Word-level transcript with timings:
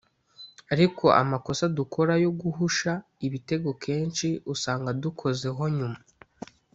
ariko 0.73 1.05
amakosa 1.21 1.63
dukora 1.77 2.13
yo 2.23 2.31
guhusha 2.41 2.91
ibitego 3.27 3.69
kenshi 3.83 4.27
usanga 4.53 4.87
adukozeho 4.95 5.63
nyuma 5.77 5.99